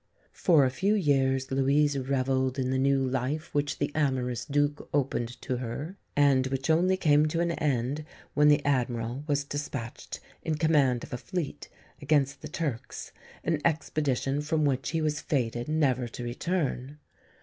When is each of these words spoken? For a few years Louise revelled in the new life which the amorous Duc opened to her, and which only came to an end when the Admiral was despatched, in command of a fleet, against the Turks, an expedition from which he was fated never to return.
For 0.33 0.65
a 0.65 0.71
few 0.71 0.95
years 0.95 1.51
Louise 1.51 1.95
revelled 1.95 2.57
in 2.57 2.71
the 2.71 2.79
new 2.79 3.07
life 3.07 3.53
which 3.53 3.77
the 3.77 3.91
amorous 3.93 4.45
Duc 4.45 4.89
opened 4.91 5.39
to 5.43 5.57
her, 5.57 5.95
and 6.15 6.47
which 6.47 6.71
only 6.71 6.97
came 6.97 7.27
to 7.27 7.39
an 7.39 7.51
end 7.51 8.03
when 8.33 8.47
the 8.47 8.65
Admiral 8.65 9.23
was 9.27 9.43
despatched, 9.43 10.19
in 10.41 10.55
command 10.55 11.03
of 11.03 11.13
a 11.13 11.19
fleet, 11.19 11.69
against 12.01 12.41
the 12.41 12.47
Turks, 12.49 13.11
an 13.43 13.61
expedition 13.63 14.41
from 14.41 14.65
which 14.65 14.89
he 14.89 15.03
was 15.03 15.21
fated 15.21 15.67
never 15.69 16.07
to 16.07 16.23
return. 16.23 16.97